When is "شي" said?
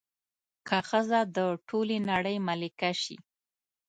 3.01-3.17